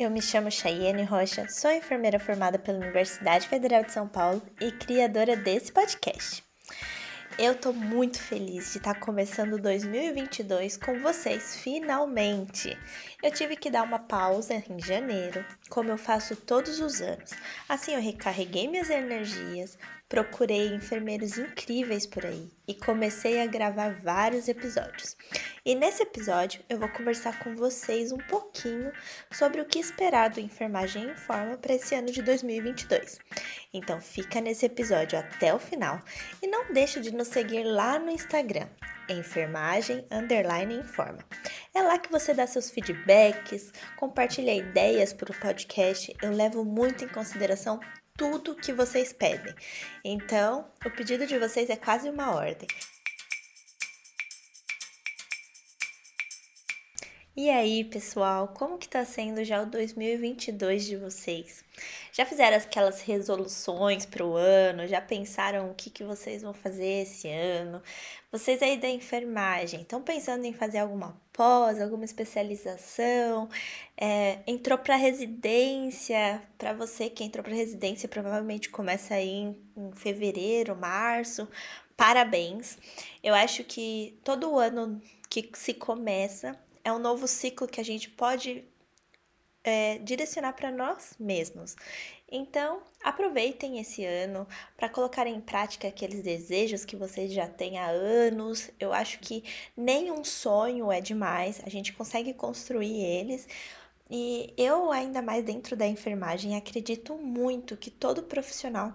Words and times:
Eu 0.00 0.08
me 0.08 0.22
chamo 0.22 0.50
Chayenne 0.50 1.04
Rocha, 1.04 1.46
sou 1.50 1.70
enfermeira 1.70 2.18
formada 2.18 2.58
pela 2.58 2.78
Universidade 2.78 3.46
Federal 3.46 3.84
de 3.84 3.92
São 3.92 4.08
Paulo 4.08 4.40
e 4.58 4.72
criadora 4.72 5.36
desse 5.36 5.70
podcast. 5.70 6.42
Eu 7.38 7.54
tô 7.54 7.70
muito 7.70 8.18
feliz 8.18 8.72
de 8.72 8.78
estar 8.78 8.94
tá 8.94 9.00
começando 9.00 9.60
2022 9.60 10.78
com 10.78 10.98
vocês, 11.00 11.56
finalmente! 11.56 12.78
Eu 13.22 13.30
tive 13.30 13.56
que 13.56 13.70
dar 13.70 13.82
uma 13.82 13.98
pausa 13.98 14.54
em 14.54 14.80
janeiro, 14.80 15.44
como 15.68 15.90
eu 15.90 15.98
faço 15.98 16.34
todos 16.34 16.80
os 16.80 17.02
anos. 17.02 17.32
Assim 17.68 17.94
eu 17.94 18.00
recarreguei 18.00 18.68
minhas 18.68 18.88
energias, 18.88 19.76
procurei 20.10 20.74
enfermeiros 20.74 21.38
incríveis 21.38 22.04
por 22.04 22.26
aí 22.26 22.50
e 22.66 22.74
comecei 22.74 23.40
a 23.40 23.46
gravar 23.46 23.94
vários 24.02 24.48
episódios. 24.48 25.16
E 25.64 25.76
nesse 25.76 26.02
episódio 26.02 26.60
eu 26.68 26.80
vou 26.80 26.88
conversar 26.88 27.38
com 27.38 27.54
vocês 27.54 28.10
um 28.10 28.18
pouquinho 28.18 28.92
sobre 29.30 29.60
o 29.60 29.64
que 29.64 29.78
esperar 29.78 30.28
do 30.28 30.40
Enfermagem 30.40 31.04
em 31.04 31.16
Forma 31.16 31.56
para 31.56 31.74
esse 31.74 31.94
ano 31.94 32.10
de 32.10 32.22
2022. 32.22 33.20
Então 33.72 34.00
fica 34.00 34.40
nesse 34.40 34.66
episódio 34.66 35.16
até 35.16 35.54
o 35.54 35.60
final 35.60 36.02
e 36.42 36.48
não 36.48 36.72
deixe 36.72 36.98
de 36.98 37.14
nos 37.14 37.28
seguir 37.28 37.62
lá 37.62 37.96
no 37.96 38.10
Instagram, 38.10 38.66
enfermagem 39.08 40.04
underline 40.10 40.74
informa. 40.74 41.24
É 41.72 41.82
lá 41.82 41.98
que 41.98 42.10
você 42.10 42.34
dá 42.34 42.48
seus 42.48 42.68
feedbacks, 42.68 43.72
compartilha 43.96 44.54
ideias 44.54 45.12
para 45.12 45.30
o 45.30 45.38
podcast. 45.38 46.12
Eu 46.20 46.32
levo 46.32 46.64
muito 46.64 47.04
em 47.04 47.08
consideração 47.08 47.78
tudo 48.16 48.54
que 48.54 48.72
vocês 48.72 49.12
pedem. 49.12 49.54
Então, 50.04 50.70
o 50.84 50.90
pedido 50.90 51.26
de 51.26 51.38
vocês 51.38 51.70
é 51.70 51.76
quase 51.76 52.08
uma 52.08 52.34
ordem. 52.34 52.68
E 57.36 57.48
aí, 57.48 57.84
pessoal, 57.84 58.48
como 58.48 58.76
que 58.76 58.88
tá 58.88 59.04
sendo 59.04 59.42
já 59.44 59.62
o 59.62 59.66
2022 59.66 60.84
de 60.84 60.96
vocês? 60.96 61.64
Já 62.12 62.26
fizeram 62.26 62.56
aquelas 62.56 63.00
resoluções 63.00 64.04
para 64.04 64.24
o 64.24 64.34
ano? 64.36 64.86
Já 64.86 65.00
pensaram 65.00 65.70
o 65.70 65.74
que, 65.74 65.90
que 65.90 66.04
vocês 66.04 66.42
vão 66.42 66.52
fazer 66.52 67.02
esse 67.02 67.28
ano? 67.28 67.82
Vocês 68.32 68.62
aí 68.62 68.76
da 68.76 68.88
enfermagem, 68.88 69.82
estão 69.82 70.02
pensando 70.02 70.44
em 70.44 70.52
fazer 70.52 70.78
alguma 70.78 71.20
pós, 71.32 71.80
alguma 71.80 72.04
especialização? 72.04 73.48
É, 73.96 74.38
entrou 74.46 74.78
para 74.78 74.96
residência? 74.96 76.42
Para 76.56 76.72
você 76.72 77.10
que 77.10 77.24
entrou 77.24 77.42
para 77.42 77.54
residência, 77.54 78.08
provavelmente 78.08 78.70
começa 78.70 79.14
aí 79.14 79.28
em, 79.28 79.56
em 79.76 79.92
fevereiro, 79.92 80.76
março. 80.76 81.48
Parabéns! 81.96 82.78
Eu 83.22 83.34
acho 83.34 83.62
que 83.64 84.18
todo 84.24 84.58
ano 84.58 85.00
que 85.28 85.50
se 85.54 85.74
começa 85.74 86.58
é 86.84 86.92
um 86.92 86.98
novo 86.98 87.26
ciclo 87.28 87.68
que 87.68 87.80
a 87.80 87.84
gente 87.84 88.10
pode 88.10 88.64
é, 89.62 89.98
direcionar 89.98 90.54
para 90.54 90.70
nós 90.70 91.14
mesmos. 91.18 91.76
Então, 92.30 92.82
aproveitem 93.02 93.80
esse 93.80 94.04
ano 94.04 94.46
para 94.76 94.88
colocar 94.88 95.26
em 95.26 95.40
prática 95.40 95.88
aqueles 95.88 96.22
desejos 96.22 96.84
que 96.84 96.96
vocês 96.96 97.32
já 97.32 97.48
têm 97.48 97.78
há 97.78 97.86
anos. 97.88 98.70
Eu 98.78 98.92
acho 98.92 99.18
que 99.20 99.44
nenhum 99.76 100.24
sonho 100.24 100.92
é 100.92 101.00
demais, 101.00 101.60
a 101.64 101.68
gente 101.68 101.92
consegue 101.92 102.32
construir 102.34 103.02
eles. 103.02 103.48
E 104.10 104.52
eu, 104.56 104.90
ainda 104.90 105.22
mais 105.22 105.44
dentro 105.44 105.76
da 105.76 105.86
enfermagem, 105.86 106.56
acredito 106.56 107.16
muito 107.16 107.76
que 107.76 107.90
todo 107.90 108.22
profissional 108.24 108.92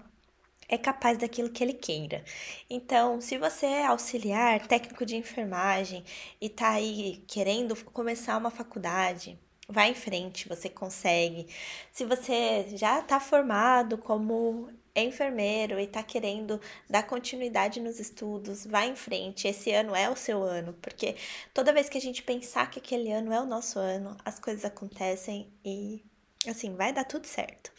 é 0.67 0.77
capaz 0.77 1.17
daquilo 1.17 1.49
que 1.49 1.63
ele 1.63 1.73
queira. 1.73 2.23
Então, 2.69 3.21
se 3.21 3.37
você 3.37 3.65
é 3.65 3.85
auxiliar, 3.85 4.67
técnico 4.67 5.05
de 5.05 5.15
enfermagem 5.15 6.03
e 6.41 6.49
tá 6.49 6.71
aí 6.71 7.23
querendo 7.27 7.75
começar 7.85 8.37
uma 8.37 8.51
faculdade, 8.51 9.39
Vai 9.67 9.91
em 9.91 9.95
frente, 9.95 10.47
você 10.47 10.69
consegue. 10.69 11.47
Se 11.91 12.05
você 12.05 12.65
já 12.77 12.99
está 12.99 13.19
formado 13.19 13.97
como 13.97 14.69
enfermeiro 14.95 15.79
e 15.79 15.83
está 15.83 16.03
querendo 16.03 16.61
dar 16.89 17.03
continuidade 17.03 17.79
nos 17.81 17.99
estudos, 17.99 18.65
vai 18.65 18.89
em 18.89 18.95
frente. 18.95 19.47
Esse 19.47 19.71
ano 19.71 19.95
é 19.95 20.09
o 20.09 20.15
seu 20.15 20.43
ano, 20.43 20.73
porque 20.81 21.15
toda 21.53 21.73
vez 21.73 21.89
que 21.89 21.97
a 21.97 22.01
gente 22.01 22.23
pensar 22.23 22.69
que 22.69 22.79
aquele 22.79 23.11
ano 23.11 23.33
é 23.33 23.41
o 23.41 23.45
nosso 23.45 23.79
ano, 23.79 24.15
as 24.23 24.39
coisas 24.39 24.63
acontecem 24.63 25.51
e 25.63 26.03
assim, 26.47 26.75
vai 26.75 26.93
dar 26.93 27.03
tudo 27.03 27.25
certo. 27.25 27.71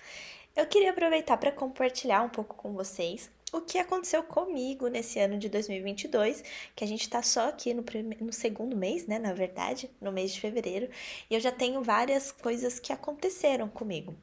Eu 0.55 0.67
queria 0.67 0.91
aproveitar 0.91 1.37
para 1.37 1.53
compartilhar 1.53 2.23
um 2.23 2.29
pouco 2.29 2.57
com 2.57 2.73
vocês 2.73 3.31
o 3.53 3.61
que 3.61 3.79
aconteceu 3.79 4.23
comigo 4.23 4.89
nesse 4.89 5.19
ano 5.19 5.39
de 5.39 5.49
2022, 5.49 6.43
que 6.75 6.85
a 6.85 6.87
gente 6.87 7.03
está 7.03 7.23
só 7.23 7.49
aqui 7.49 7.73
no, 7.73 7.83
primeiro, 7.83 8.25
no 8.25 8.33
segundo 8.33 8.77
mês, 8.77 9.07
né, 9.07 9.19
na 9.19 9.33
verdade, 9.33 9.91
no 10.01 10.13
mês 10.13 10.33
de 10.33 10.41
fevereiro, 10.41 10.89
e 11.31 11.35
eu 11.35 11.41
já 11.41 11.53
tenho 11.53 11.83
várias 11.83 12.33
coisas 12.33 12.79
que 12.79 12.93
aconteceram 12.93 13.69
comigo. 13.69 14.15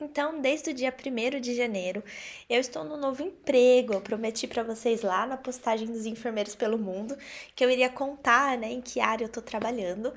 Então, 0.00 0.40
desde 0.40 0.70
o 0.70 0.74
dia 0.74 0.94
1 0.94 1.40
de 1.40 1.56
janeiro, 1.56 2.04
eu 2.48 2.60
estou 2.60 2.84
no 2.84 2.96
novo 2.96 3.20
emprego. 3.20 3.94
Eu 3.94 4.00
prometi 4.00 4.46
para 4.46 4.62
vocês 4.62 5.02
lá 5.02 5.26
na 5.26 5.36
postagem 5.36 5.88
dos 5.88 6.06
enfermeiros 6.06 6.54
pelo 6.54 6.78
mundo 6.78 7.18
que 7.54 7.64
eu 7.64 7.70
iria 7.70 7.88
contar, 7.88 8.56
né, 8.56 8.70
em 8.70 8.80
que 8.80 9.00
área 9.00 9.24
eu 9.24 9.28
estou 9.28 9.42
trabalhando 9.42 10.12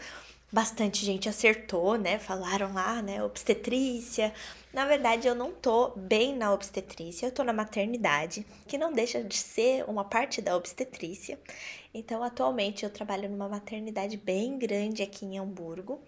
bastante 0.52 1.06
gente 1.06 1.30
acertou, 1.30 1.98
né? 1.98 2.20
Falaram 2.20 2.74
lá, 2.74 3.02
né? 3.02 3.24
Obstetrícia. 3.24 4.34
Na 4.74 4.86
verdade, 4.86 5.28
eu 5.28 5.36
não 5.36 5.52
tô 5.52 5.90
bem 5.96 6.36
na 6.36 6.54
obstetrícia, 6.54 7.26
eu 7.28 7.32
tô 7.32 7.44
na 7.44 7.54
maternidade, 7.54 8.46
que 8.68 8.78
não 8.78 8.94
deixa 8.94 9.24
de 9.24 9.38
ser 9.38 9.84
uma 9.88 10.04
parte 10.04 10.42
da 10.42 10.56
obstetrícia. 10.56 11.40
Então, 11.94 12.24
atualmente, 12.24 12.84
eu 12.84 12.90
trabalho 12.90 13.30
numa 13.30 13.50
maternidade 13.50 14.18
bem 14.18 14.58
grande 14.58 15.04
aqui 15.04 15.26
em 15.26 15.38
Hamburgo, 15.38 16.02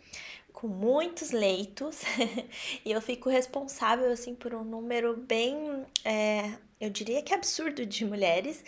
com 0.54 0.68
muitos 0.68 1.32
leitos, 1.32 2.02
e 2.86 2.92
eu 2.92 3.02
fico 3.02 3.30
responsável, 3.30 4.12
assim, 4.12 4.34
por 4.34 4.54
um 4.54 4.64
número 4.64 5.18
bem, 5.18 5.86
é, 6.06 6.54
eu 6.80 6.90
diria 6.90 7.22
que 7.22 7.34
absurdo 7.34 7.86
de 7.86 8.06
mulheres 8.06 8.64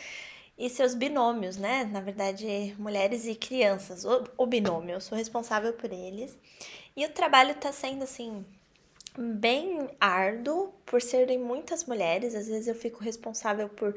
e 0.57 0.69
seus 0.69 0.95
binômios, 0.95 1.57
né? 1.57 1.83
Na 1.85 2.01
verdade, 2.01 2.75
mulheres 2.77 3.25
e 3.25 3.35
crianças, 3.35 4.05
o, 4.05 4.23
o 4.37 4.45
binômio, 4.45 4.93
eu 4.93 5.01
sou 5.01 5.17
responsável 5.17 5.73
por 5.73 5.91
eles. 5.91 6.37
E 6.95 7.05
o 7.05 7.09
trabalho 7.11 7.55
tá 7.55 7.71
sendo 7.71 8.03
assim 8.03 8.45
bem 9.17 9.89
árduo 9.99 10.73
por 10.85 11.01
serem 11.01 11.39
muitas 11.39 11.85
mulheres, 11.85 12.35
às 12.35 12.47
vezes 12.47 12.67
eu 12.67 12.75
fico 12.75 13.03
responsável 13.03 13.69
por 13.69 13.95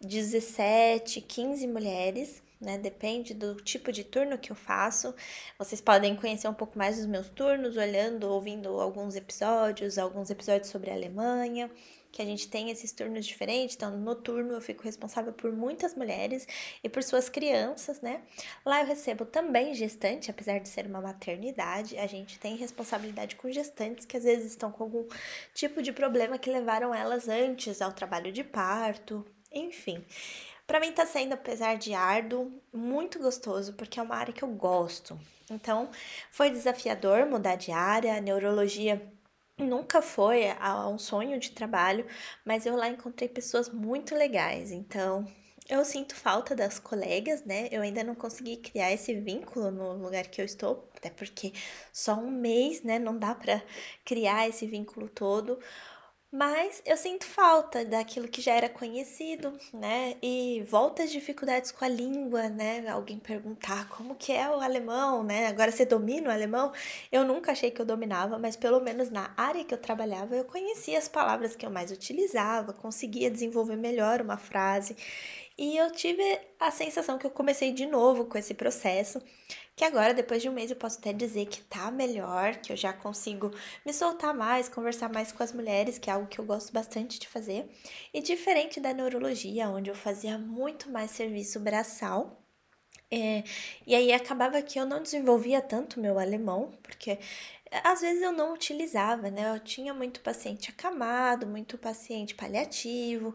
17, 0.00 1.20
15 1.20 1.66
mulheres, 1.66 2.42
né? 2.62 2.78
Depende 2.78 3.34
do 3.34 3.56
tipo 3.56 3.92
de 3.92 4.04
turno 4.04 4.38
que 4.38 4.52
eu 4.52 4.56
faço. 4.56 5.14
Vocês 5.58 5.80
podem 5.80 6.16
conhecer 6.16 6.48
um 6.48 6.54
pouco 6.54 6.78
mais 6.78 6.96
dos 6.96 7.06
meus 7.06 7.28
turnos 7.28 7.76
olhando, 7.76 8.24
ouvindo 8.30 8.68
alguns 8.80 9.16
episódios, 9.16 9.98
alguns 9.98 10.30
episódios 10.30 10.68
sobre 10.68 10.90
a 10.90 10.94
Alemanha 10.94 11.70
que 12.12 12.20
a 12.20 12.24
gente 12.24 12.46
tem 12.46 12.70
esses 12.70 12.92
turnos 12.92 13.26
diferentes. 13.26 13.74
Então, 13.74 13.96
no 13.96 14.14
turno 14.14 14.52
eu 14.52 14.60
fico 14.60 14.84
responsável 14.84 15.32
por 15.32 15.50
muitas 15.50 15.94
mulheres 15.94 16.46
e 16.84 16.88
por 16.88 17.02
suas 17.02 17.28
crianças, 17.28 18.00
né? 18.02 18.20
Lá 18.64 18.82
eu 18.82 18.86
recebo 18.86 19.24
também 19.24 19.74
gestante, 19.74 20.30
apesar 20.30 20.60
de 20.60 20.68
ser 20.68 20.86
uma 20.86 21.00
maternidade, 21.00 21.96
a 21.96 22.06
gente 22.06 22.38
tem 22.38 22.54
responsabilidade 22.54 23.34
com 23.36 23.50
gestantes 23.50 24.04
que 24.04 24.16
às 24.16 24.24
vezes 24.24 24.52
estão 24.52 24.70
com 24.70 24.84
algum 24.84 25.06
tipo 25.54 25.80
de 25.82 25.90
problema 25.90 26.38
que 26.38 26.50
levaram 26.50 26.94
elas 26.94 27.28
antes 27.28 27.80
ao 27.80 27.92
trabalho 27.92 28.30
de 28.30 28.44
parto, 28.44 29.24
enfim. 29.50 30.04
Para 30.72 30.80
mim 30.80 30.90
tá 30.90 31.04
sendo, 31.04 31.34
apesar 31.34 31.76
de 31.76 31.92
árduo, 31.92 32.50
muito 32.72 33.18
gostoso, 33.18 33.74
porque 33.74 34.00
é 34.00 34.02
uma 34.02 34.16
área 34.16 34.32
que 34.32 34.42
eu 34.42 34.48
gosto. 34.48 35.20
Então, 35.50 35.90
foi 36.30 36.48
desafiador 36.48 37.26
mudar 37.26 37.56
de 37.56 37.70
área, 37.70 38.16
a 38.16 38.20
neurologia 38.22 39.06
nunca 39.58 40.00
foi 40.00 40.44
um 40.90 40.96
sonho 40.96 41.38
de 41.38 41.50
trabalho, 41.50 42.06
mas 42.42 42.64
eu 42.64 42.74
lá 42.74 42.88
encontrei 42.88 43.28
pessoas 43.28 43.68
muito 43.68 44.14
legais. 44.14 44.72
Então, 44.72 45.30
eu 45.68 45.84
sinto 45.84 46.16
falta 46.16 46.56
das 46.56 46.78
colegas, 46.78 47.44
né? 47.44 47.68
Eu 47.70 47.82
ainda 47.82 48.02
não 48.02 48.14
consegui 48.14 48.56
criar 48.56 48.90
esse 48.92 49.14
vínculo 49.14 49.70
no 49.70 49.92
lugar 50.02 50.26
que 50.28 50.40
eu 50.40 50.44
estou, 50.46 50.88
até 50.96 51.10
porque 51.10 51.52
só 51.92 52.14
um 52.14 52.30
mês, 52.30 52.82
né? 52.82 52.98
Não 52.98 53.18
dá 53.18 53.34
para 53.34 53.62
criar 54.06 54.48
esse 54.48 54.66
vínculo 54.66 55.06
todo. 55.10 55.58
Mas 56.34 56.82
eu 56.86 56.96
sinto 56.96 57.26
falta 57.26 57.84
daquilo 57.84 58.26
que 58.26 58.40
já 58.40 58.54
era 58.54 58.66
conhecido, 58.66 59.52
né? 59.70 60.16
E 60.22 60.64
volta 60.66 61.02
as 61.02 61.12
dificuldades 61.12 61.70
com 61.70 61.84
a 61.84 61.88
língua, 61.88 62.48
né? 62.48 62.88
Alguém 62.88 63.18
perguntar 63.18 63.86
como 63.90 64.14
que 64.14 64.32
é 64.32 64.48
o 64.48 64.54
alemão, 64.54 65.22
né? 65.22 65.46
Agora 65.48 65.70
você 65.70 65.84
domina 65.84 66.30
o 66.30 66.32
alemão? 66.32 66.72
Eu 67.12 67.22
nunca 67.22 67.52
achei 67.52 67.70
que 67.70 67.82
eu 67.82 67.84
dominava, 67.84 68.38
mas 68.38 68.56
pelo 68.56 68.80
menos 68.80 69.10
na 69.10 69.34
área 69.36 69.62
que 69.62 69.74
eu 69.74 69.78
trabalhava, 69.78 70.34
eu 70.34 70.44
conhecia 70.46 70.96
as 70.98 71.06
palavras 71.06 71.54
que 71.54 71.66
eu 71.66 71.70
mais 71.70 71.90
utilizava, 71.92 72.72
conseguia 72.72 73.30
desenvolver 73.30 73.76
melhor 73.76 74.22
uma 74.22 74.38
frase. 74.38 74.96
E 75.62 75.76
eu 75.76 75.92
tive 75.92 76.40
a 76.58 76.72
sensação 76.72 77.16
que 77.16 77.24
eu 77.24 77.30
comecei 77.30 77.72
de 77.72 77.86
novo 77.86 78.24
com 78.24 78.36
esse 78.36 78.52
processo 78.52 79.22
que 79.76 79.84
agora, 79.84 80.12
depois 80.12 80.42
de 80.42 80.48
um 80.48 80.52
mês, 80.52 80.72
eu 80.72 80.76
posso 80.76 80.98
até 80.98 81.12
dizer 81.12 81.46
que 81.46 81.62
tá 81.62 81.88
melhor, 81.88 82.56
que 82.56 82.72
eu 82.72 82.76
já 82.76 82.92
consigo 82.92 83.48
me 83.86 83.92
soltar 83.92 84.34
mais, 84.34 84.68
conversar 84.68 85.08
mais 85.08 85.30
com 85.30 85.40
as 85.40 85.52
mulheres, 85.52 85.98
que 86.00 86.10
é 86.10 86.14
algo 86.14 86.26
que 86.26 86.40
eu 86.40 86.44
gosto 86.44 86.72
bastante 86.72 87.16
de 87.16 87.28
fazer. 87.28 87.70
E 88.12 88.20
diferente 88.20 88.80
da 88.80 88.92
neurologia, 88.92 89.68
onde 89.68 89.88
eu 89.88 89.94
fazia 89.94 90.36
muito 90.36 90.90
mais 90.90 91.12
serviço 91.12 91.60
braçal, 91.60 92.41
é, 93.12 93.44
e 93.86 93.94
aí 93.94 94.10
acabava 94.10 94.62
que 94.62 94.78
eu 94.80 94.86
não 94.86 95.02
desenvolvia 95.02 95.60
tanto 95.60 96.00
meu 96.00 96.18
alemão, 96.18 96.72
porque 96.82 97.18
às 97.84 98.00
vezes 98.00 98.22
eu 98.22 98.32
não 98.32 98.54
utilizava, 98.54 99.30
né? 99.30 99.54
Eu 99.54 99.60
tinha 99.60 99.92
muito 99.94 100.20
paciente 100.20 100.70
acamado, 100.70 101.46
muito 101.46 101.76
paciente 101.78 102.34
paliativo, 102.34 103.34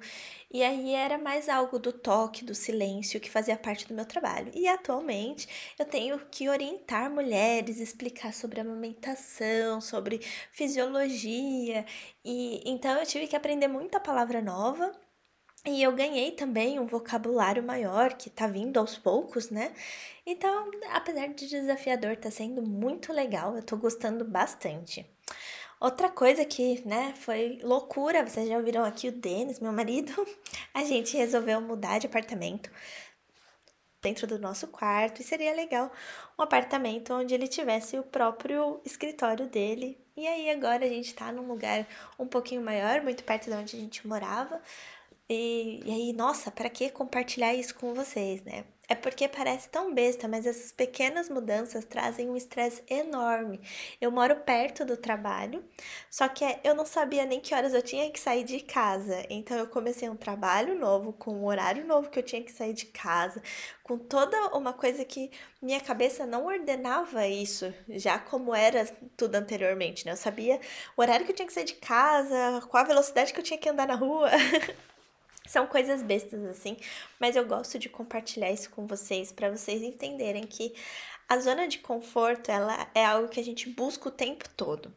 e 0.52 0.64
aí 0.64 0.94
era 0.94 1.18
mais 1.18 1.48
algo 1.50 1.78
do 1.80 1.92
toque, 1.94 2.44
do 2.44 2.56
silêncio 2.56 3.20
que 3.20 3.30
fazia 3.30 3.58
parte 3.58 3.88
do 3.88 3.94
meu 3.94 4.06
trabalho. 4.06 4.52
E 4.56 4.68
atualmente 4.68 5.48
eu 5.78 5.86
tenho 5.86 6.20
que 6.32 6.50
orientar 6.50 7.10
mulheres, 7.12 7.80
explicar 7.80 8.34
sobre 8.34 8.60
amamentação, 8.60 9.80
sobre 9.82 10.20
fisiologia, 10.52 11.86
e 12.26 12.62
então 12.66 12.98
eu 13.00 13.06
tive 13.06 13.28
que 13.28 13.36
aprender 13.36 13.68
muita 13.68 14.00
palavra 14.00 14.42
nova 14.42 14.92
e 15.66 15.82
eu 15.84 15.92
ganhei 15.94 16.32
também 16.32 16.80
um 16.80 16.86
vocabulário 16.86 17.62
maior 17.62 18.14
que 18.14 18.30
tá 18.30 18.48
vindo 18.48 18.78
aos 18.78 18.98
poucos, 18.98 19.50
né? 19.50 19.74
Então, 20.26 20.72
apesar 20.92 21.28
de 21.28 21.48
desafiador, 21.48 22.16
tá 22.18 22.32
sendo 22.32 22.62
muito 22.62 23.12
legal, 23.12 23.56
eu 23.56 23.64
tô 23.64 23.76
gostando 23.78 24.24
bastante. 24.24 25.06
Outra 25.80 26.10
coisa 26.10 26.44
que, 26.44 26.82
né, 26.88 27.14
foi 27.18 27.60
loucura, 27.62 28.26
vocês 28.26 28.48
já 28.50 28.58
ouviram 28.58 28.84
aqui 28.84 29.10
o 29.10 29.12
Denis, 29.12 29.60
meu 29.60 29.72
marido, 29.72 30.12
a 30.74 30.84
gente 30.84 31.16
resolveu 31.16 31.62
mudar 31.62 32.00
de 32.00 32.08
apartamento 32.08 32.72
dentro 34.02 34.26
do 34.26 34.40
nosso 34.40 34.68
quarto 34.68 35.22
e 35.22 35.24
seria 35.24 35.54
legal 35.54 35.92
um 36.38 36.44
apartamento 36.44 37.14
onde 37.14 37.34
ele 37.34 37.48
tivesse 37.48 37.98
o 38.00 38.04
próprio 38.04 38.80
escritório 38.86 39.48
dele. 39.48 40.00
E 40.16 40.26
aí 40.28 40.50
agora 40.50 40.86
a 40.86 40.90
gente 40.90 41.14
tá 41.14 41.32
num 41.32 41.48
lugar 41.48 41.86
um 42.18 42.28
pouquinho 42.28 42.62
maior, 42.62 43.02
muito 43.02 43.24
perto 43.24 43.46
de 43.46 43.56
onde 43.56 43.76
a 43.76 43.80
gente 43.80 44.08
morava, 44.08 44.62
e, 45.30 45.82
e 45.86 45.92
aí, 45.92 46.14
nossa, 46.14 46.50
para 46.50 46.70
que 46.70 46.90
compartilhar 46.90 47.54
isso 47.54 47.76
com 47.76 47.94
vocês, 47.94 48.42
né? 48.44 48.64
É 48.90 48.96
porque 48.96 49.28
parece 49.28 49.68
tão 49.68 49.94
besta, 49.94 50.30
mas 50.30 50.46
essas 50.46 50.72
pequenas 50.72 51.28
mudanças 51.28 51.84
trazem 51.84 52.30
um 52.30 52.38
estresse 52.38 52.82
enorme. 52.90 53.60
Eu 54.00 54.10
moro 54.10 54.38
perto 54.38 54.86
do 54.86 54.96
trabalho, 54.96 55.62
só 56.10 56.30
que 56.30 56.46
eu 56.64 56.74
não 56.74 56.86
sabia 56.86 57.26
nem 57.26 57.42
que 57.42 57.54
horas 57.54 57.74
eu 57.74 57.82
tinha 57.82 58.10
que 58.10 58.18
sair 58.18 58.46
de 58.46 58.62
casa. 58.62 59.26
Então 59.30 59.58
eu 59.58 59.68
comecei 59.68 60.08
um 60.10 60.16
trabalho 60.16 60.80
novo, 60.80 61.12
com 61.12 61.34
um 61.34 61.46
horário 61.46 61.86
novo 61.86 62.10
que 62.10 62.18
eu 62.18 62.24
tinha 62.24 62.42
que 62.42 62.52
sair 62.52 62.74
de 62.74 62.86
casa, 62.86 63.44
com 63.84 63.98
toda 63.98 64.56
uma 64.56 64.72
coisa 64.72 65.04
que 65.04 65.30
minha 65.62 65.82
cabeça 65.82 66.26
não 66.26 66.46
ordenava 66.46 67.28
isso, 67.28 67.74
já 67.90 68.18
como 68.18 68.56
era 68.56 68.86
tudo 69.18 69.36
anteriormente, 69.36 70.06
né? 70.06 70.14
Eu 70.14 70.18
sabia 70.18 70.62
o 70.96 71.02
horário 71.02 71.26
que 71.26 71.34
eu 71.34 71.36
tinha 71.36 71.48
que 71.48 71.54
sair 71.54 71.66
de 71.66 71.76
casa, 71.76 72.62
qual 72.70 72.84
a 72.86 72.88
velocidade 72.88 73.34
que 73.34 73.40
eu 73.40 73.44
tinha 73.44 73.60
que 73.60 73.68
andar 73.68 73.88
na 73.88 73.96
rua. 73.96 74.30
São 75.48 75.66
coisas 75.66 76.04
bestas 76.04 76.44
assim, 76.46 76.78
mas 77.20 77.36
eu 77.36 77.46
gosto 77.46 77.80
de 77.80 77.90
compartilhar 77.90 78.52
isso 78.52 78.70
com 78.70 78.86
vocês 78.86 79.32
para 79.32 79.50
vocês 79.50 79.82
entenderem 79.82 80.44
que 80.44 80.74
a 81.28 81.40
zona 81.40 81.68
de 81.68 81.80
conforto 81.80 82.52
ela 82.52 82.88
é 82.94 83.04
algo 83.04 83.30
que 83.30 83.40
a 83.40 83.44
gente 83.44 83.70
busca 83.70 84.10
o 84.10 84.12
tempo 84.12 84.48
todo. 84.56 84.94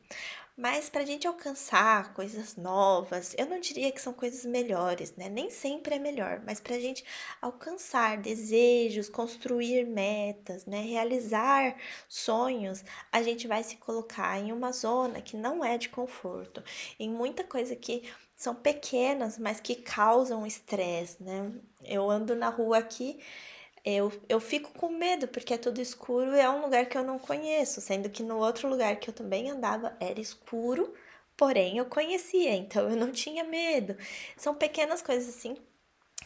Mas 0.57 0.91
para 0.91 1.01
a 1.01 1.07
gente 1.07 1.27
alcançar 1.27 2.13
coisas 2.13 2.55
novas, 2.55 3.35
eu 3.39 3.47
não 3.47 3.59
diria 3.59 3.91
que 3.91 4.01
são 4.01 4.13
coisas 4.13 4.45
melhores, 4.45 5.17
né? 5.17 5.27
Nem 5.29 5.49
sempre 5.49 5.95
é 5.95 5.99
melhor, 5.99 6.43
mas 6.45 6.61
para 6.61 6.77
a 6.77 6.79
gente 6.79 7.03
alcançar 7.41 8.19
desejos, 8.19 9.09
construir 9.09 9.87
metas, 9.87 10.67
né? 10.67 10.83
Realizar 10.83 11.75
sonhos, 12.07 12.85
a 13.11 13.23
gente 13.23 13.49
vai 13.49 13.65
se 13.65 13.77
colocar 13.77 14.39
em 14.39 14.53
uma 14.53 14.71
zona 14.71 15.23
que 15.23 15.35
não 15.35 15.65
é 15.65 15.79
de 15.79 15.89
conforto, 15.89 16.63
em 16.99 17.09
muita 17.09 17.43
coisa 17.43 17.75
que 17.75 18.03
são 18.41 18.55
pequenas, 18.55 19.37
mas 19.39 19.61
que 19.61 19.75
causam 19.75 20.47
estresse, 20.47 21.23
né? 21.23 21.53
Eu 21.85 22.09
ando 22.11 22.35
na 22.35 22.49
rua 22.49 22.79
aqui, 22.79 23.21
eu, 23.85 24.11
eu 24.31 24.41
fico 24.41 24.73
com 24.73 24.89
medo, 24.89 25.29
porque 25.29 25.53
é 25.55 25.59
tudo 25.59 25.79
escuro 25.79 26.35
e 26.35 26.41
é 26.41 26.49
um 26.49 26.63
lugar 26.63 26.87
que 26.87 26.97
eu 26.97 27.05
não 27.05 27.19
conheço, 27.19 27.83
sendo 27.83 28.09
que 28.09 28.23
no 28.23 28.39
outro 28.39 28.67
lugar 28.67 28.97
que 28.97 29.11
eu 29.11 29.15
também 29.15 29.51
andava 29.51 29.95
era 30.01 30.19
escuro, 30.19 30.95
porém 31.37 31.77
eu 31.79 31.85
conhecia, 31.87 32.53
então 32.57 32.89
eu 32.89 32.97
não 32.97 33.13
tinha 33.13 33.45
medo. 33.45 33.95
São 34.39 34.55
pequenas 34.55 35.03
coisas 35.03 35.29
assim 35.37 35.57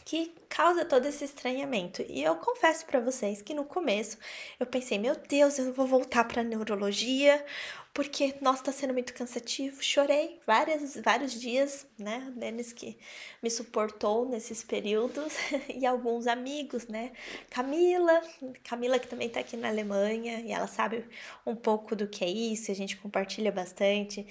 que 0.05 0.31
causa 0.47 0.85
todo 0.85 1.07
esse 1.07 1.25
estranhamento. 1.25 2.05
E 2.07 2.23
eu 2.23 2.35
confesso 2.35 2.85
para 2.85 2.99
vocês 2.99 3.41
que 3.41 3.55
no 3.55 3.65
começo 3.65 4.17
eu 4.59 4.65
pensei, 4.67 4.99
meu 4.99 5.15
Deus, 5.15 5.57
eu 5.57 5.73
vou 5.73 5.87
voltar 5.87 6.23
para 6.25 6.43
neurologia, 6.43 7.43
porque 7.91 8.35
nossa, 8.39 8.65
tá 8.65 8.71
sendo 8.71 8.93
muito 8.93 9.13
cansativo. 9.15 9.81
Chorei 9.81 10.39
várias, 10.45 10.95
vários 10.97 11.33
dias, 11.33 11.87
né? 11.97 12.31
Denis 12.35 12.71
que 12.71 12.97
me 13.41 13.49
suportou 13.49 14.29
nesses 14.29 14.63
períodos 14.63 15.33
e 15.73 15.87
alguns 15.87 16.27
amigos, 16.27 16.87
né? 16.87 17.11
Camila, 17.49 18.21
Camila 18.63 18.99
que 18.99 19.07
também 19.07 19.27
tá 19.27 19.39
aqui 19.39 19.57
na 19.57 19.69
Alemanha 19.69 20.41
e 20.41 20.51
ela 20.51 20.67
sabe 20.67 21.03
um 21.43 21.55
pouco 21.55 21.95
do 21.95 22.07
que 22.07 22.23
é 22.23 22.29
isso, 22.29 22.71
a 22.71 22.75
gente 22.75 22.95
compartilha 22.97 23.51
bastante. 23.51 24.27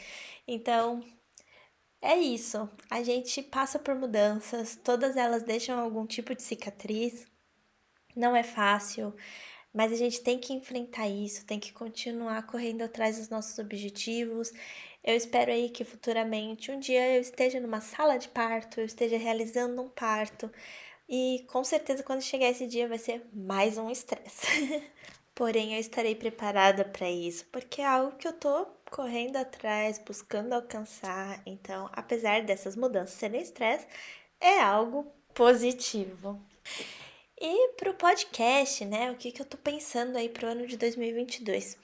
Então, 0.46 1.02
é 2.04 2.18
isso. 2.18 2.68
A 2.90 3.02
gente 3.02 3.42
passa 3.42 3.78
por 3.78 3.94
mudanças, 3.94 4.76
todas 4.76 5.16
elas 5.16 5.42
deixam 5.42 5.78
algum 5.80 6.06
tipo 6.06 6.34
de 6.34 6.42
cicatriz. 6.42 7.26
Não 8.14 8.36
é 8.36 8.42
fácil, 8.42 9.14
mas 9.72 9.90
a 9.92 9.96
gente 9.96 10.20
tem 10.20 10.38
que 10.38 10.52
enfrentar 10.52 11.08
isso, 11.08 11.46
tem 11.46 11.58
que 11.58 11.72
continuar 11.72 12.46
correndo 12.46 12.82
atrás 12.82 13.18
dos 13.18 13.28
nossos 13.30 13.58
objetivos. 13.58 14.52
Eu 15.02 15.16
espero 15.16 15.50
aí 15.50 15.70
que 15.70 15.84
futuramente 15.84 16.70
um 16.70 16.78
dia 16.78 17.16
eu 17.16 17.20
esteja 17.20 17.58
numa 17.58 17.80
sala 17.80 18.18
de 18.18 18.28
parto, 18.28 18.80
eu 18.80 18.86
esteja 18.86 19.16
realizando 19.16 19.82
um 19.82 19.88
parto. 19.88 20.50
E 21.08 21.44
com 21.48 21.64
certeza 21.64 22.02
quando 22.02 22.22
chegar 22.22 22.48
esse 22.50 22.66
dia 22.66 22.88
vai 22.88 22.98
ser 22.98 23.26
mais 23.32 23.78
um 23.78 23.90
estresse. 23.90 24.82
Porém, 25.34 25.74
eu 25.74 25.80
estarei 25.80 26.14
preparada 26.14 26.84
para 26.84 27.10
isso, 27.10 27.44
porque 27.50 27.80
é 27.80 27.86
algo 27.86 28.16
que 28.16 28.28
eu 28.28 28.32
tô 28.32 28.66
correndo 28.94 29.36
atrás, 29.36 29.98
buscando 29.98 30.52
alcançar. 30.52 31.42
Então, 31.44 31.90
apesar 31.92 32.42
dessas 32.44 32.76
mudanças 32.76 33.16
serem 33.16 33.42
estresse, 33.42 33.88
é 34.40 34.60
algo 34.60 35.12
positivo. 35.34 36.40
E 37.36 37.70
para 37.70 37.90
o 37.90 37.94
podcast, 37.94 38.84
né? 38.84 39.10
O 39.10 39.16
que, 39.16 39.32
que 39.32 39.42
eu 39.42 39.46
tô 39.46 39.56
pensando 39.56 40.16
aí 40.16 40.28
pro 40.28 40.46
ano 40.46 40.64
de 40.68 40.76
2022? 40.76 41.76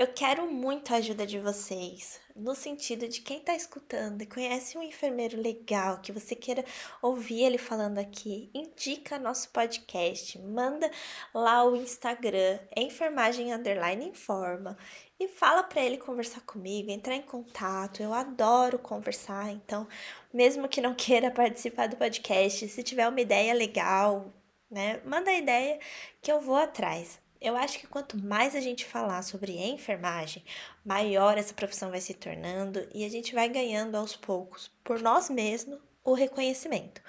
Eu 0.00 0.06
quero 0.06 0.50
muito 0.50 0.94
a 0.94 0.96
ajuda 0.96 1.26
de 1.26 1.38
vocês, 1.38 2.18
no 2.34 2.54
sentido 2.54 3.06
de 3.06 3.20
quem 3.20 3.36
está 3.36 3.54
escutando 3.54 4.22
e 4.22 4.26
conhece 4.26 4.78
um 4.78 4.82
enfermeiro 4.82 5.38
legal 5.38 6.00
que 6.00 6.10
você 6.10 6.34
queira 6.34 6.64
ouvir 7.02 7.42
ele 7.42 7.58
falando 7.58 7.98
aqui, 7.98 8.50
indica 8.54 9.18
nosso 9.18 9.50
podcast, 9.50 10.38
manda 10.38 10.90
lá 11.34 11.62
o 11.64 11.76
Instagram, 11.76 12.58
enfermagem 12.74 13.52
underline 13.52 14.08
informa 14.08 14.74
e 15.18 15.28
fala 15.28 15.62
para 15.62 15.84
ele 15.84 15.98
conversar 15.98 16.40
comigo, 16.46 16.90
entrar 16.90 17.14
em 17.14 17.20
contato. 17.20 18.02
Eu 18.02 18.14
adoro 18.14 18.78
conversar, 18.78 19.52
então, 19.52 19.86
mesmo 20.32 20.66
que 20.66 20.80
não 20.80 20.94
queira 20.96 21.30
participar 21.30 21.88
do 21.88 21.98
podcast, 21.98 22.66
se 22.68 22.82
tiver 22.82 23.06
uma 23.06 23.20
ideia 23.20 23.52
legal, 23.52 24.32
né, 24.70 24.98
manda 25.04 25.30
a 25.30 25.36
ideia 25.36 25.78
que 26.22 26.32
eu 26.32 26.40
vou 26.40 26.56
atrás. 26.56 27.20
Eu 27.40 27.56
acho 27.56 27.78
que 27.78 27.86
quanto 27.86 28.18
mais 28.18 28.54
a 28.54 28.60
gente 28.60 28.84
falar 28.84 29.22
sobre 29.22 29.56
enfermagem, 29.56 30.44
maior 30.84 31.38
essa 31.38 31.54
profissão 31.54 31.90
vai 31.90 32.00
se 32.00 32.14
tornando 32.14 32.86
e 32.94 33.04
a 33.04 33.08
gente 33.08 33.34
vai 33.34 33.48
ganhando 33.48 33.96
aos 33.96 34.14
poucos, 34.14 34.70
por 34.84 35.00
nós 35.00 35.30
mesmos, 35.30 35.78
o 36.04 36.12
reconhecimento. 36.12 37.00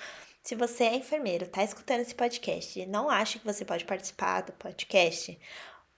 Se 0.41 0.55
você 0.55 0.85
é 0.85 0.95
enfermeiro, 0.95 1.45
está 1.45 1.63
escutando 1.63 2.00
esse 2.00 2.15
podcast 2.15 2.79
e 2.79 2.85
não 2.85 3.09
acha 3.09 3.39
que 3.39 3.45
você 3.45 3.65
pode 3.65 3.85
participar 3.85 4.41
do 4.41 4.53
podcast, 4.53 5.38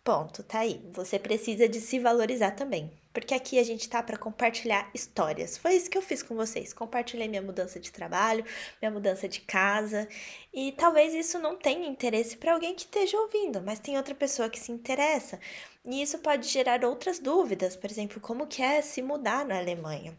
Ponto, 0.03 0.43
tá 0.43 0.59
aí. 0.59 0.81
Você 0.91 1.17
precisa 1.17 1.67
de 1.69 1.79
se 1.79 1.97
valorizar 1.97 2.51
também. 2.51 2.91
Porque 3.13 3.33
aqui 3.33 3.59
a 3.59 3.63
gente 3.63 3.87
tá 3.87 4.01
para 4.01 4.17
compartilhar 4.17 4.89
histórias. 4.93 5.57
Foi 5.57 5.75
isso 5.75 5.89
que 5.89 5.97
eu 5.97 6.01
fiz 6.01 6.23
com 6.23 6.35
vocês. 6.35 6.73
Compartilhei 6.73 7.27
minha 7.27 7.41
mudança 7.41 7.79
de 7.79 7.91
trabalho, 7.91 8.43
minha 8.81 8.91
mudança 8.91 9.29
de 9.29 9.41
casa. 9.41 10.07
E 10.51 10.71
talvez 10.71 11.13
isso 11.13 11.37
não 11.37 11.55
tenha 11.55 11.87
interesse 11.87 12.35
para 12.35 12.53
alguém 12.53 12.73
que 12.73 12.81
esteja 12.81 13.17
ouvindo, 13.17 13.61
mas 13.61 13.79
tem 13.79 13.97
outra 13.97 14.15
pessoa 14.15 14.49
que 14.49 14.59
se 14.59 14.71
interessa. 14.71 15.39
E 15.85 16.01
isso 16.01 16.17
pode 16.19 16.47
gerar 16.47 16.83
outras 16.83 17.19
dúvidas. 17.19 17.75
Por 17.75 17.89
exemplo, 17.91 18.19
como 18.19 18.47
que 18.47 18.61
é 18.63 18.81
se 18.81 19.01
mudar 19.01 19.45
na 19.45 19.57
Alemanha? 19.59 20.17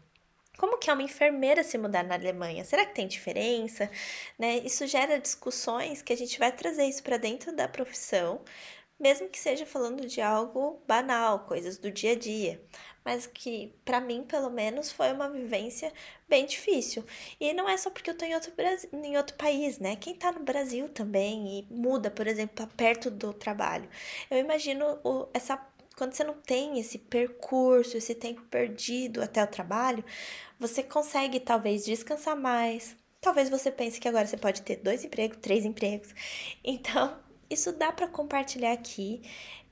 Como 0.57 0.77
que 0.77 0.89
é 0.89 0.93
uma 0.93 1.03
enfermeira 1.03 1.63
se 1.63 1.77
mudar 1.77 2.03
na 2.03 2.15
Alemanha? 2.15 2.63
Será 2.63 2.85
que 2.85 2.95
tem 2.95 3.07
diferença? 3.07 3.91
Né? 4.39 4.59
Isso 4.59 4.87
gera 4.87 5.19
discussões 5.19 6.01
que 6.01 6.13
a 6.13 6.17
gente 6.17 6.39
vai 6.39 6.51
trazer 6.51 6.85
isso 6.85 7.03
para 7.03 7.17
dentro 7.17 7.53
da 7.53 7.67
profissão 7.67 8.41
mesmo 8.99 9.29
que 9.29 9.39
seja 9.39 9.65
falando 9.65 10.05
de 10.07 10.21
algo 10.21 10.81
banal, 10.87 11.39
coisas 11.45 11.77
do 11.77 11.91
dia 11.91 12.13
a 12.13 12.15
dia, 12.15 12.61
mas 13.03 13.27
que 13.27 13.73
para 13.83 13.99
mim, 14.01 14.23
pelo 14.23 14.49
menos, 14.49 14.91
foi 14.91 15.11
uma 15.11 15.29
vivência 15.29 15.93
bem 16.27 16.45
difícil. 16.45 17.03
E 17.39 17.53
não 17.53 17.69
é 17.69 17.77
só 17.77 17.89
porque 17.89 18.09
eu 18.09 18.17
tô 18.17 18.25
em 18.25 18.33
outro, 18.33 18.51
em 18.93 19.17
outro 19.17 19.35
país, 19.35 19.79
né? 19.79 19.95
Quem 19.95 20.15
tá 20.15 20.31
no 20.31 20.39
Brasil 20.43 20.89
também 20.89 21.59
e 21.59 21.67
muda, 21.73 22.09
por 22.09 22.27
exemplo, 22.27 22.55
pra 22.55 22.67
perto 22.67 23.11
do 23.11 23.33
trabalho. 23.33 23.89
Eu 24.29 24.37
imagino 24.39 24.99
o, 25.03 25.27
essa 25.33 25.57
quando 25.95 26.13
você 26.13 26.23
não 26.23 26.33
tem 26.33 26.77
esse 26.79 26.97
percurso, 26.97 27.97
esse 27.97 28.13
tempo 28.15 28.41
perdido 28.43 29.21
até 29.21 29.43
o 29.43 29.47
trabalho, 29.47 30.03
você 30.59 30.83
consegue 30.83 31.39
talvez 31.39 31.85
descansar 31.85 32.35
mais. 32.35 32.95
Talvez 33.21 33.49
você 33.49 33.71
pense 33.71 33.99
que 33.99 34.07
agora 34.07 34.27
você 34.27 34.37
pode 34.37 34.61
ter 34.61 34.77
dois 34.77 35.03
empregos, 35.03 35.37
três 35.41 35.65
empregos. 35.65 36.13
Então, 36.63 37.17
isso 37.49 37.71
dá 37.71 37.91
para 37.91 38.07
compartilhar 38.07 38.73
aqui. 38.73 39.21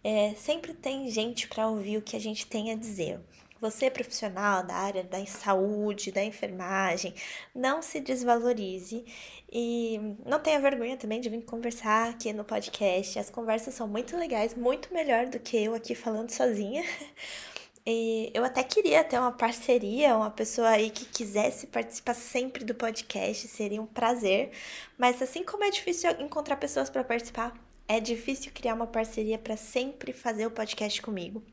é, 0.03 0.33
sempre 0.35 0.73
tem 0.73 1.09
gente 1.09 1.47
para 1.47 1.67
ouvir 1.67 1.97
o 1.97 2.01
que 2.01 2.15
a 2.15 2.19
gente 2.19 2.45
tem 2.47 2.71
a 2.71 2.75
dizer. 2.75 3.19
Você, 3.61 3.89
profissional 3.89 4.61
da 4.61 4.75
área 4.75 5.03
da 5.05 5.25
saúde, 5.25 6.11
da 6.11 6.21
enfermagem, 6.21 7.13
não 7.55 7.81
se 7.81 8.01
desvalorize 8.01 9.05
e 9.49 9.97
não 10.25 10.37
tenha 10.39 10.59
vergonha 10.59 10.97
também 10.97 11.21
de 11.21 11.29
vir 11.29 11.43
conversar 11.43 12.09
aqui 12.09 12.33
no 12.33 12.43
podcast. 12.43 13.17
As 13.17 13.29
conversas 13.29 13.73
são 13.73 13.87
muito 13.87 14.17
legais, 14.17 14.53
muito 14.53 14.93
melhor 14.93 15.27
do 15.27 15.39
que 15.39 15.55
eu 15.55 15.73
aqui 15.73 15.95
falando 15.95 16.31
sozinha. 16.31 16.83
E 17.85 18.31
eu 18.33 18.45
até 18.45 18.63
queria 18.63 19.03
ter 19.03 19.19
uma 19.19 19.31
parceria, 19.31 20.15
uma 20.15 20.31
pessoa 20.31 20.69
aí 20.69 20.89
que 20.89 21.03
quisesse 21.03 21.67
participar 21.67 22.13
sempre 22.13 22.63
do 22.63 22.73
podcast, 22.73 23.45
seria 23.49 23.81
um 23.81 23.85
prazer. 23.85 24.51
Mas 24.97 25.21
assim 25.21 25.43
como 25.43 25.65
é 25.65 25.69
difícil 25.69 26.09
encontrar 26.11 26.55
pessoas 26.55 26.89
para 26.89 27.03
participar, 27.03 27.53
é 27.87 27.99
difícil 27.99 28.51
criar 28.53 28.73
uma 28.75 28.87
parceria 28.87 29.37
para 29.37 29.57
sempre 29.57 30.13
fazer 30.13 30.45
o 30.45 30.51
podcast 30.51 31.01
comigo. 31.01 31.43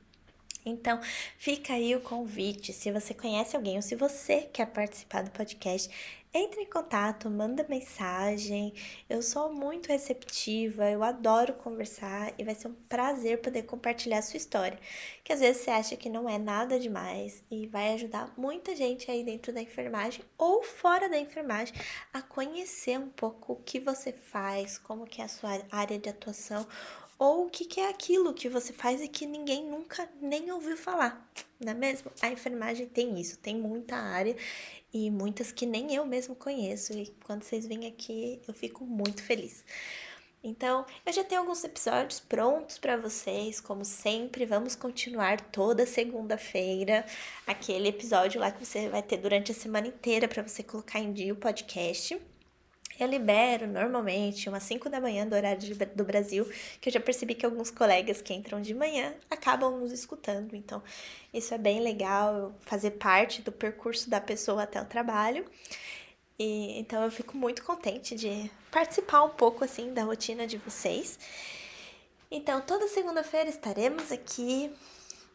Então, 0.64 1.00
fica 1.38 1.72
aí 1.72 1.96
o 1.96 2.00
convite. 2.00 2.72
Se 2.72 2.92
você 2.92 3.14
conhece 3.14 3.56
alguém 3.56 3.76
ou 3.76 3.82
se 3.82 3.96
você 3.96 4.42
quer 4.42 4.66
participar 4.66 5.22
do 5.22 5.30
podcast, 5.30 5.90
entre 6.32 6.62
em 6.62 6.66
contato, 6.66 7.28
manda 7.28 7.66
mensagem. 7.68 8.72
Eu 9.08 9.20
sou 9.20 9.52
muito 9.52 9.88
receptiva, 9.88 10.88
eu 10.88 11.02
adoro 11.02 11.54
conversar 11.54 12.32
e 12.38 12.44
vai 12.44 12.54
ser 12.54 12.68
um 12.68 12.75
prazer 12.88 13.40
poder 13.40 13.64
compartilhar 13.64 14.18
a 14.18 14.22
sua 14.22 14.37
história. 14.37 14.78
Que 15.25 15.32
às 15.32 15.40
vezes 15.40 15.62
você 15.62 15.70
acha 15.70 15.96
que 15.96 16.08
não 16.08 16.28
é 16.28 16.38
nada 16.38 16.78
demais 16.78 17.42
e 17.50 17.66
vai 17.66 17.94
ajudar 17.94 18.32
muita 18.37 18.76
gente 18.76 19.10
aí 19.10 19.25
dentro 19.25 19.52
da 19.52 19.60
enfermagem 19.60 20.25
ou 20.38 20.62
fora 20.62 21.08
da 21.08 21.18
enfermagem 21.18 21.75
a 22.12 22.22
conhecer 22.22 22.99
um 22.99 23.08
pouco 23.08 23.54
o 23.54 23.62
que 23.64 23.80
você 23.80 24.12
faz, 24.12 24.78
como 24.78 25.06
que 25.06 25.20
é 25.20 25.25
a 25.25 25.28
sua 25.28 25.60
área 25.70 25.99
de 25.99 26.08
atuação 26.08 26.64
ou 27.20 27.44
o 27.44 27.50
que, 27.50 27.66
que 27.66 27.78
é 27.78 27.90
aquilo 27.90 28.32
que 28.32 28.48
você 28.48 28.72
faz 28.72 29.02
e 29.02 29.06
que 29.06 29.26
ninguém 29.26 29.62
nunca 29.62 30.08
nem 30.22 30.50
ouviu 30.50 30.74
falar, 30.74 31.30
não 31.60 31.72
é 31.72 31.74
mesmo? 31.74 32.10
A 32.22 32.30
enfermagem 32.30 32.86
tem 32.86 33.20
isso, 33.20 33.36
tem 33.36 33.56
muita 33.56 33.94
área 33.94 34.34
e 34.90 35.10
muitas 35.10 35.52
que 35.52 35.66
nem 35.66 35.94
eu 35.94 36.06
mesmo 36.06 36.34
conheço, 36.34 36.94
e 36.94 37.14
quando 37.26 37.42
vocês 37.42 37.66
vêm 37.66 37.86
aqui 37.86 38.40
eu 38.48 38.54
fico 38.54 38.86
muito 38.86 39.22
feliz. 39.22 39.62
Então, 40.42 40.86
eu 41.04 41.12
já 41.12 41.22
tenho 41.22 41.42
alguns 41.42 41.62
episódios 41.62 42.20
prontos 42.20 42.78
para 42.78 42.96
vocês, 42.96 43.60
como 43.60 43.84
sempre, 43.84 44.46
vamos 44.46 44.74
continuar 44.74 45.38
toda 45.38 45.84
segunda-feira, 45.84 47.04
aquele 47.46 47.88
episódio 47.88 48.40
lá 48.40 48.50
que 48.50 48.64
você 48.64 48.88
vai 48.88 49.02
ter 49.02 49.18
durante 49.18 49.52
a 49.52 49.54
semana 49.54 49.88
inteira 49.88 50.26
para 50.26 50.42
você 50.42 50.62
colocar 50.62 50.98
em 50.98 51.12
dia 51.12 51.34
o 51.34 51.36
podcast. 51.36 52.18
Eu 53.00 53.09
libero 53.09 53.66
normalmente 53.66 54.47
umas 54.47 54.62
5 54.64 54.90
da 54.90 55.00
manhã 55.00 55.26
do 55.26 55.35
horário 55.35 55.59
de, 55.59 55.75
do 55.75 56.04
Brasil, 56.04 56.47
que 56.78 56.90
eu 56.90 56.92
já 56.92 57.00
percebi 57.00 57.35
que 57.35 57.47
alguns 57.47 57.71
colegas 57.71 58.21
que 58.21 58.35
entram 58.35 58.61
de 58.61 58.75
manhã 58.75 59.14
acabam 59.30 59.78
nos 59.78 59.90
escutando. 59.90 60.54
Então, 60.54 60.83
isso 61.33 61.54
é 61.54 61.59
bem 61.59 61.80
legal, 61.80 62.54
fazer 62.61 62.90
parte 62.92 63.40
do 63.40 63.50
percurso 63.50 64.11
da 64.11 64.21
pessoa 64.21 64.64
até 64.64 64.83
o 64.83 64.85
trabalho. 64.85 65.47
E, 66.38 66.78
então, 66.78 67.02
eu 67.02 67.11
fico 67.11 67.38
muito 67.38 67.64
contente 67.64 68.14
de 68.14 68.50
participar 68.71 69.23
um 69.23 69.30
pouco 69.30 69.64
assim 69.64 69.95
da 69.95 70.04
rotina 70.04 70.47
de 70.47 70.59
vocês. 70.59 71.19
Então, 72.30 72.61
toda 72.61 72.87
segunda-feira 72.87 73.49
estaremos 73.49 74.12
aqui 74.12 74.71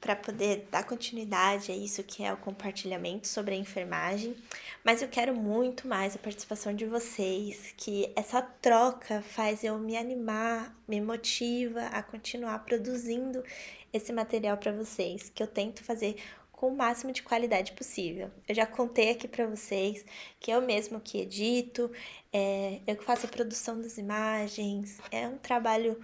para 0.05 0.15
poder 0.15 0.67
dar 0.69 0.83
continuidade 0.83 1.71
a 1.71 1.75
isso 1.75 2.03
que 2.03 2.24
é 2.24 2.31
o 2.31 2.38
compartilhamento 2.38 3.27
sobre 3.27 3.55
a 3.55 3.57
enfermagem, 3.57 4.35
mas 4.83 5.01
eu 5.01 5.07
quero 5.07 5.33
muito 5.33 5.88
mais 5.88 6.15
a 6.15 6.19
participação 6.19 6.75
de 6.75 6.85
vocês, 6.85 7.74
que 7.75 8.13
essa 8.15 8.39
troca 8.39 9.24
faz 9.24 9.63
eu 9.63 9.79
me 9.79 9.97
animar, 9.97 10.77
me 10.88 11.01
motiva 11.01 11.88
a 11.88 12.03
continuar 12.03 12.59
produzindo 12.59 13.43
esse 13.91 14.13
material 14.13 14.57
para 14.57 14.71
vocês, 14.71 15.31
que 15.33 15.41
eu 15.41 15.47
tento 15.47 15.83
fazer 15.83 16.17
com 16.51 16.67
o 16.67 16.77
máximo 16.77 17.12
de 17.12 17.24
qualidade 17.24 17.71
possível. 17.71 18.29
Eu 18.47 18.53
já 18.53 18.67
contei 18.67 19.09
aqui 19.09 19.27
para 19.27 19.47
vocês 19.47 20.05
que 20.39 20.51
eu 20.51 20.62
mesmo 20.62 21.00
que 21.00 21.19
edito, 21.19 21.91
é, 22.31 22.79
eu 22.85 22.95
que 22.95 23.03
faço 23.03 23.25
a 23.25 23.29
produção 23.29 23.81
das 23.81 23.97
imagens, 23.97 25.00
é 25.09 25.27
um 25.27 25.39
trabalho 25.39 26.00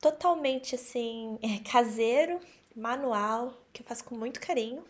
totalmente 0.00 0.76
assim 0.76 1.36
é, 1.42 1.58
caseiro, 1.68 2.38
manual, 2.76 3.54
que 3.72 3.82
eu 3.82 3.86
faço 3.86 4.04
com 4.04 4.14
muito 4.14 4.40
carinho, 4.40 4.84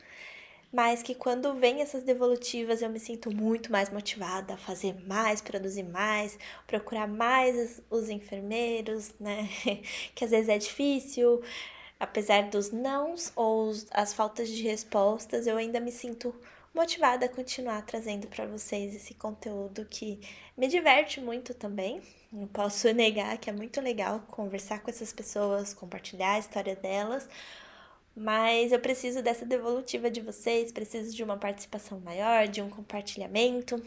mas 0.73 1.03
que 1.03 1.15
quando 1.15 1.55
vem 1.55 1.81
essas 1.81 2.05
devolutivas 2.05 2.81
eu 2.81 2.89
me 2.89 3.01
sinto 3.01 3.35
muito 3.35 3.73
mais 3.73 3.91
motivada 3.91 4.55
a 4.55 4.57
fazer 4.57 4.95
mais, 5.07 5.41
produzir 5.41 5.83
mais, 5.83 6.39
procurar 6.67 7.09
mais 7.09 7.83
os 7.91 8.09
enfermeiros, 8.09 9.13
né? 9.19 9.49
que 10.15 10.25
às 10.25 10.31
vezes 10.31 10.49
é 10.49 10.59
difícil, 10.59 11.43
apesar 11.99 12.45
dos 12.51 12.71
nãos 12.71 13.33
ou 13.35 13.73
as 13.91 14.13
faltas 14.15 14.49
de 14.49 14.63
respostas, 14.63 15.47
eu 15.47 15.57
ainda 15.57 15.81
me 15.81 15.91
sinto 15.91 16.35
motivada 16.73 17.27
a 17.27 17.29
continuar 17.29 17.83
trazendo 17.83 18.29
para 18.29 18.47
vocês 18.47 18.95
esse 18.95 19.15
conteúdo 19.15 19.85
que 19.85 20.21
me 20.57 20.69
diverte 20.69 21.21
muito 21.21 21.53
também. 21.53 22.01
Não 22.33 22.47
posso 22.47 22.91
negar 22.95 23.37
que 23.39 23.51
é 23.51 23.53
muito 23.53 23.81
legal 23.81 24.21
conversar 24.29 24.81
com 24.81 24.91
essas 24.91 25.13
pessoas, 25.13 25.75
compartilhar 25.75 26.35
a 26.35 26.39
história 26.39 26.77
delas, 26.77 27.29
mas 28.17 28.73
eu 28.73 28.81
preciso 28.81 29.23
dessa 29.23 29.45
devolutiva 29.45 30.11
de 30.11 30.21
vocês, 30.21 30.73
preciso 30.73 31.15
de 31.15 31.23
uma 31.23 31.37
participação 31.37 32.01
maior, 32.01 32.49
de 32.49 32.61
um 32.61 32.69
compartilhamento. 32.69 33.83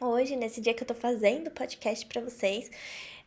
Hoje, 0.00 0.34
nesse 0.34 0.60
dia 0.60 0.72
que 0.72 0.82
eu 0.82 0.86
tô 0.86 0.94
fazendo 0.94 1.48
o 1.48 1.50
podcast 1.50 2.06
para 2.06 2.22
vocês, 2.22 2.70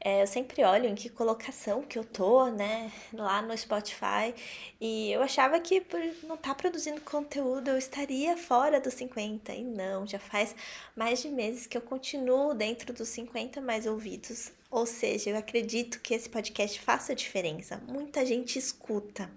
é, 0.05 0.21
eu 0.21 0.27
sempre 0.27 0.63
olho 0.63 0.89
em 0.89 0.95
que 0.95 1.07
colocação 1.07 1.81
que 1.83 1.97
eu 1.97 2.03
tô, 2.03 2.47
né, 2.47 2.91
lá 3.13 3.41
no 3.41 3.57
Spotify, 3.57 4.35
e 4.81 5.11
eu 5.11 5.21
achava 5.21 5.59
que 5.61 5.79
por 5.79 5.99
não 6.23 6.35
estar 6.35 6.49
tá 6.49 6.55
produzindo 6.55 6.99
conteúdo 7.01 7.69
eu 7.69 7.77
estaria 7.77 8.35
fora 8.35 8.81
dos 8.81 8.95
50, 8.95 9.53
e 9.53 9.63
não, 9.63 10.05
já 10.05 10.19
faz 10.19 10.53
mais 10.95 11.21
de 11.21 11.29
meses 11.29 11.67
que 11.67 11.77
eu 11.77 11.81
continuo 11.81 12.53
dentro 12.53 12.91
dos 12.91 13.07
50 13.07 13.61
mais 13.61 13.85
ouvidos, 13.85 14.51
ou 14.69 14.85
seja, 14.85 15.29
eu 15.29 15.37
acredito 15.37 16.01
que 16.01 16.13
esse 16.13 16.27
podcast 16.27 16.81
faça 16.81 17.15
diferença, 17.15 17.81
muita 17.87 18.25
gente 18.25 18.59
escuta. 18.59 19.31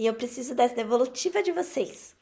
E 0.00 0.06
eu 0.06 0.14
preciso 0.14 0.54
dessa 0.54 0.74
devolutiva 0.74 1.42
de 1.42 1.52
vocês 1.52 2.16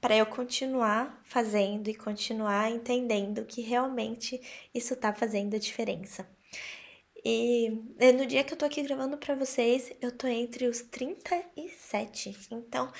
para 0.00 0.16
eu 0.16 0.26
continuar 0.26 1.22
fazendo 1.22 1.86
e 1.86 1.94
continuar 1.94 2.72
entendendo 2.72 3.44
que 3.44 3.60
realmente 3.60 4.40
isso 4.74 4.94
está 4.94 5.14
fazendo 5.14 5.54
a 5.54 5.58
diferença. 5.60 6.28
E 7.24 7.70
no 8.18 8.26
dia 8.26 8.42
que 8.42 8.52
eu 8.52 8.58
tô 8.58 8.64
aqui 8.64 8.82
gravando 8.82 9.16
para 9.16 9.36
vocês, 9.36 9.92
eu 10.00 10.10
tô 10.10 10.26
entre 10.26 10.66
os 10.66 10.80
37. 10.80 12.36
Então, 12.50 12.92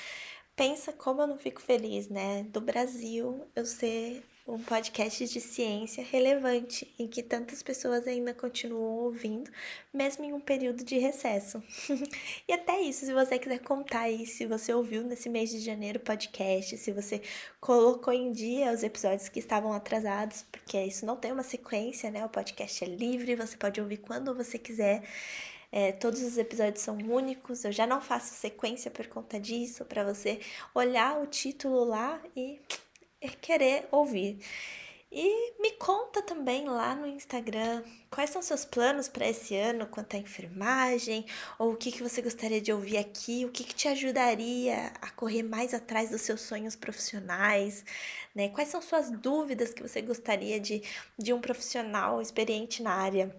pensa 0.55 0.93
como 0.93 1.23
eu 1.23 1.27
não 1.27 1.37
fico 1.37 1.61
feliz, 1.61 2.09
né? 2.09 2.45
Do 2.45 2.61
Brasil 2.61 3.45
eu 3.57 3.67
ser 3.67 4.23
um 4.50 4.59
podcast 4.59 5.28
de 5.28 5.40
ciência 5.40 6.04
relevante 6.11 6.92
em 6.99 7.07
que 7.07 7.23
tantas 7.23 7.62
pessoas 7.62 8.07
ainda 8.09 8.35
continuam 8.35 9.04
ouvindo, 9.04 9.49
mesmo 9.95 10.25
em 10.25 10.33
um 10.33 10.40
período 10.40 10.83
de 10.83 10.99
recesso. 10.99 11.62
e 12.49 12.52
até 12.52 12.80
isso, 12.80 13.07
se 13.07 13.12
você 13.12 13.38
quiser 13.38 13.61
contar 13.61 14.00
aí, 14.00 14.26
se 14.26 14.47
você 14.47 14.75
ouviu 14.75 15.04
nesse 15.04 15.28
mês 15.28 15.50
de 15.50 15.61
janeiro 15.61 15.99
o 15.99 16.02
podcast, 16.02 16.76
se 16.76 16.90
você 16.90 17.23
colocou 17.61 18.12
em 18.12 18.33
dia 18.33 18.73
os 18.73 18.83
episódios 18.83 19.28
que 19.28 19.38
estavam 19.38 19.73
atrasados, 19.73 20.45
porque 20.50 20.83
isso 20.83 21.07
não 21.07 21.16
tem 21.16 21.30
uma 21.30 21.45
sequência, 21.45 22.11
né? 22.11 22.25
O 22.25 22.28
podcast 22.28 22.83
é 22.83 22.88
livre, 22.88 23.37
você 23.37 23.57
pode 23.57 23.80
ouvir 23.80 23.99
quando 23.99 24.35
você 24.35 24.59
quiser. 24.59 25.04
É, 25.71 25.92
todos 25.92 26.21
os 26.23 26.37
episódios 26.37 26.83
são 26.83 26.97
únicos, 26.97 27.64
eu 27.64 27.71
já 27.71 27.87
não 27.87 28.00
faço 28.00 28.35
sequência 28.35 28.90
por 28.90 29.07
conta 29.07 29.38
disso, 29.38 29.85
para 29.85 30.02
você 30.02 30.40
olhar 30.75 31.23
o 31.23 31.26
título 31.28 31.85
lá 31.85 32.21
e 32.35 32.59
querer 33.29 33.87
ouvir. 33.91 34.39
E 35.12 35.55
me 35.61 35.73
conta 35.73 36.23
também 36.23 36.69
lá 36.69 36.95
no 36.95 37.05
Instagram 37.05 37.83
quais 38.09 38.31
são 38.31 38.41
seus 38.41 38.65
planos 38.65 39.09
para 39.09 39.29
esse 39.29 39.57
ano 39.57 39.87
quanto 39.89 40.15
à 40.15 40.19
enfermagem, 40.21 41.27
ou 41.59 41.73
o 41.73 41.77
que, 41.77 41.91
que 41.91 42.03
você 42.03 42.23
gostaria 42.23 42.61
de 42.61 42.73
ouvir 42.73 42.97
aqui, 42.97 43.45
o 43.45 43.50
que, 43.50 43.65
que 43.65 43.75
te 43.75 43.89
ajudaria 43.89 44.93
a 45.00 45.11
correr 45.11 45.43
mais 45.43 45.75
atrás 45.75 46.11
dos 46.11 46.21
seus 46.21 46.43
sonhos 46.43 46.77
profissionais, 46.77 47.85
né? 48.33 48.50
Quais 48.50 48.69
são 48.69 48.81
suas 48.81 49.11
dúvidas 49.11 49.75
que 49.75 49.83
você 49.83 50.00
gostaria 50.00 50.61
de, 50.61 50.81
de 51.19 51.33
um 51.33 51.41
profissional 51.41 52.23
experiente 52.23 52.81
na 52.81 52.93
área 52.95 53.35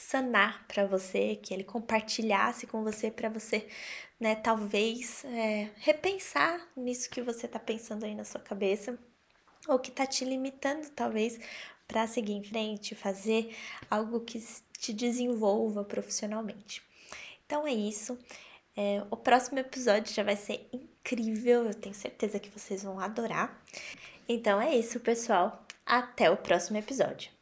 sanar 0.00 0.64
para 0.66 0.86
você, 0.86 1.36
que 1.36 1.52
ele 1.52 1.64
compartilhasse 1.64 2.66
com 2.66 2.82
você 2.82 3.10
para 3.10 3.28
você 3.28 3.66
né? 4.22 4.36
Talvez 4.36 5.24
é, 5.24 5.68
repensar 5.78 6.64
nisso 6.76 7.10
que 7.10 7.20
você 7.20 7.46
está 7.46 7.58
pensando 7.58 8.04
aí 8.04 8.14
na 8.14 8.24
sua 8.24 8.40
cabeça, 8.40 8.96
ou 9.66 9.80
que 9.80 9.90
está 9.90 10.06
te 10.06 10.24
limitando, 10.24 10.88
talvez, 10.90 11.40
para 11.88 12.06
seguir 12.06 12.34
em 12.34 12.44
frente, 12.44 12.94
fazer 12.94 13.52
algo 13.90 14.20
que 14.20 14.40
te 14.78 14.92
desenvolva 14.92 15.82
profissionalmente. 15.82 16.80
Então 17.44 17.66
é 17.66 17.72
isso. 17.72 18.16
É, 18.76 19.04
o 19.10 19.16
próximo 19.16 19.58
episódio 19.58 20.14
já 20.14 20.22
vai 20.22 20.36
ser 20.36 20.68
incrível, 20.72 21.64
eu 21.64 21.74
tenho 21.74 21.94
certeza 21.94 22.38
que 22.38 22.48
vocês 22.48 22.84
vão 22.84 23.00
adorar. 23.00 23.60
Então 24.28 24.62
é 24.62 24.72
isso, 24.76 25.00
pessoal. 25.00 25.66
Até 25.84 26.30
o 26.30 26.36
próximo 26.36 26.78
episódio. 26.78 27.41